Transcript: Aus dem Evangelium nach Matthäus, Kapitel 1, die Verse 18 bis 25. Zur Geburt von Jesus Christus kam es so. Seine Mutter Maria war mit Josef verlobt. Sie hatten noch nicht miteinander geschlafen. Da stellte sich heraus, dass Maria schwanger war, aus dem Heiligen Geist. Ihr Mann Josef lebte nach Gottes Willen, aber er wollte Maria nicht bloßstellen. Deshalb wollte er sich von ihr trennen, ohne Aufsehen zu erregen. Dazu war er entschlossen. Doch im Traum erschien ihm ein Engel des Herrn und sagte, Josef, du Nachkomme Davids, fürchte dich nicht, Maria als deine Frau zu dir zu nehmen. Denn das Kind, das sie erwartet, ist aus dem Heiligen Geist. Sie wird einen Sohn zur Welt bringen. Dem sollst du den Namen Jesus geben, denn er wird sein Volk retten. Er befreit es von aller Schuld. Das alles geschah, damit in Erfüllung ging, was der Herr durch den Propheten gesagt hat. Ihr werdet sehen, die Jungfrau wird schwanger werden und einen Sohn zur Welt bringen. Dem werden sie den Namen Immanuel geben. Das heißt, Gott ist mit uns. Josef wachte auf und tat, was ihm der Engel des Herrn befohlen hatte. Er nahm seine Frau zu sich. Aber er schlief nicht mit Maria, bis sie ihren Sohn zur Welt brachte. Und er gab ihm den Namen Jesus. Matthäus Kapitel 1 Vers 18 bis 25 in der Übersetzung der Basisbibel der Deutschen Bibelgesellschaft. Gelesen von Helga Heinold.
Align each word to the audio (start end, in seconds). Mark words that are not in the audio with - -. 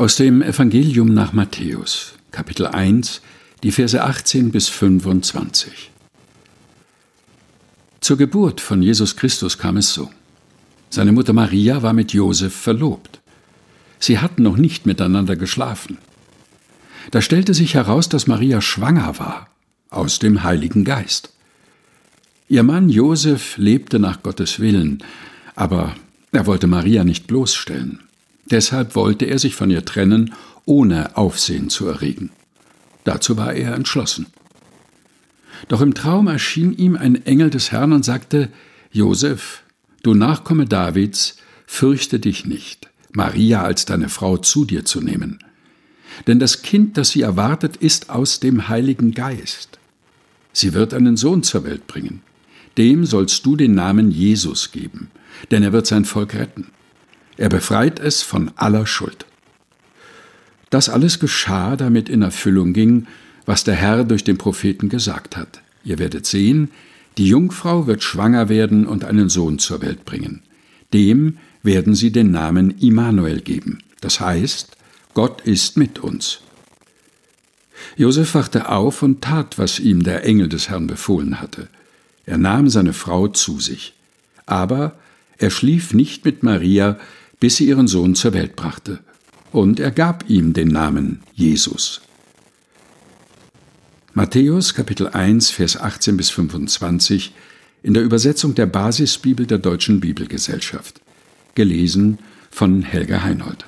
Aus 0.00 0.16
dem 0.16 0.40
Evangelium 0.40 1.12
nach 1.12 1.34
Matthäus, 1.34 2.14
Kapitel 2.30 2.66
1, 2.66 3.20
die 3.62 3.70
Verse 3.70 4.02
18 4.02 4.50
bis 4.50 4.70
25. 4.70 5.90
Zur 8.00 8.16
Geburt 8.16 8.62
von 8.62 8.80
Jesus 8.80 9.16
Christus 9.16 9.58
kam 9.58 9.76
es 9.76 9.92
so. 9.92 10.10
Seine 10.88 11.12
Mutter 11.12 11.34
Maria 11.34 11.82
war 11.82 11.92
mit 11.92 12.14
Josef 12.14 12.54
verlobt. 12.54 13.20
Sie 13.98 14.18
hatten 14.18 14.42
noch 14.42 14.56
nicht 14.56 14.86
miteinander 14.86 15.36
geschlafen. 15.36 15.98
Da 17.10 17.20
stellte 17.20 17.52
sich 17.52 17.74
heraus, 17.74 18.08
dass 18.08 18.26
Maria 18.26 18.62
schwanger 18.62 19.18
war, 19.18 19.48
aus 19.90 20.18
dem 20.18 20.42
Heiligen 20.44 20.84
Geist. 20.84 21.34
Ihr 22.48 22.62
Mann 22.62 22.88
Josef 22.88 23.58
lebte 23.58 23.98
nach 23.98 24.22
Gottes 24.22 24.60
Willen, 24.60 25.04
aber 25.56 25.94
er 26.32 26.46
wollte 26.46 26.68
Maria 26.68 27.04
nicht 27.04 27.26
bloßstellen. 27.26 28.00
Deshalb 28.50 28.94
wollte 28.96 29.26
er 29.26 29.38
sich 29.38 29.54
von 29.54 29.70
ihr 29.70 29.84
trennen, 29.84 30.34
ohne 30.64 31.16
Aufsehen 31.16 31.70
zu 31.70 31.86
erregen. 31.86 32.30
Dazu 33.04 33.36
war 33.36 33.54
er 33.54 33.74
entschlossen. 33.74 34.26
Doch 35.68 35.80
im 35.80 35.94
Traum 35.94 36.26
erschien 36.26 36.72
ihm 36.72 36.96
ein 36.96 37.24
Engel 37.26 37.50
des 37.50 37.70
Herrn 37.72 37.92
und 37.92 38.04
sagte, 38.04 38.50
Josef, 38.92 39.62
du 40.02 40.14
Nachkomme 40.14 40.66
Davids, 40.66 41.36
fürchte 41.66 42.18
dich 42.18 42.44
nicht, 42.46 42.90
Maria 43.12 43.62
als 43.62 43.84
deine 43.84 44.08
Frau 44.08 44.36
zu 44.36 44.64
dir 44.64 44.84
zu 44.84 45.00
nehmen. 45.00 45.38
Denn 46.26 46.38
das 46.38 46.62
Kind, 46.62 46.96
das 46.96 47.10
sie 47.10 47.22
erwartet, 47.22 47.76
ist 47.76 48.10
aus 48.10 48.40
dem 48.40 48.68
Heiligen 48.68 49.12
Geist. 49.12 49.78
Sie 50.52 50.74
wird 50.74 50.92
einen 50.92 51.16
Sohn 51.16 51.42
zur 51.42 51.64
Welt 51.64 51.86
bringen. 51.86 52.22
Dem 52.76 53.06
sollst 53.06 53.46
du 53.46 53.56
den 53.56 53.74
Namen 53.74 54.10
Jesus 54.10 54.72
geben, 54.72 55.10
denn 55.50 55.62
er 55.62 55.72
wird 55.72 55.86
sein 55.86 56.04
Volk 56.04 56.34
retten. 56.34 56.66
Er 57.40 57.48
befreit 57.48 57.98
es 57.98 58.20
von 58.20 58.50
aller 58.56 58.86
Schuld. 58.86 59.24
Das 60.68 60.90
alles 60.90 61.20
geschah, 61.20 61.74
damit 61.74 62.10
in 62.10 62.20
Erfüllung 62.20 62.74
ging, 62.74 63.06
was 63.46 63.64
der 63.64 63.76
Herr 63.76 64.04
durch 64.04 64.24
den 64.24 64.36
Propheten 64.36 64.90
gesagt 64.90 65.38
hat. 65.38 65.62
Ihr 65.82 65.98
werdet 65.98 66.26
sehen, 66.26 66.70
die 67.16 67.26
Jungfrau 67.26 67.86
wird 67.86 68.02
schwanger 68.02 68.50
werden 68.50 68.86
und 68.86 69.06
einen 69.06 69.30
Sohn 69.30 69.58
zur 69.58 69.80
Welt 69.80 70.04
bringen. 70.04 70.42
Dem 70.92 71.38
werden 71.62 71.94
sie 71.94 72.12
den 72.12 72.30
Namen 72.30 72.76
Immanuel 72.78 73.40
geben. 73.40 73.78
Das 74.02 74.20
heißt, 74.20 74.76
Gott 75.14 75.40
ist 75.40 75.78
mit 75.78 75.98
uns. 75.98 76.40
Josef 77.96 78.34
wachte 78.34 78.68
auf 78.68 79.02
und 79.02 79.22
tat, 79.22 79.58
was 79.58 79.78
ihm 79.78 80.02
der 80.02 80.26
Engel 80.26 80.50
des 80.50 80.68
Herrn 80.68 80.86
befohlen 80.86 81.40
hatte. 81.40 81.68
Er 82.26 82.36
nahm 82.36 82.68
seine 82.68 82.92
Frau 82.92 83.28
zu 83.28 83.60
sich. 83.60 83.94
Aber 84.44 84.92
er 85.38 85.48
schlief 85.48 85.94
nicht 85.94 86.26
mit 86.26 86.42
Maria, 86.42 86.98
bis 87.40 87.56
sie 87.56 87.66
ihren 87.66 87.88
Sohn 87.88 88.14
zur 88.14 88.34
Welt 88.34 88.54
brachte. 88.54 89.00
Und 89.50 89.80
er 89.80 89.90
gab 89.90 90.28
ihm 90.28 90.52
den 90.52 90.68
Namen 90.68 91.22
Jesus. 91.34 92.02
Matthäus 94.12 94.74
Kapitel 94.74 95.08
1 95.08 95.50
Vers 95.50 95.76
18 95.76 96.16
bis 96.16 96.30
25 96.30 97.32
in 97.82 97.94
der 97.94 98.02
Übersetzung 98.02 98.54
der 98.54 98.66
Basisbibel 98.66 99.46
der 99.46 99.58
Deutschen 99.58 100.00
Bibelgesellschaft. 100.00 101.00
Gelesen 101.54 102.18
von 102.50 102.82
Helga 102.82 103.22
Heinold. 103.22 103.64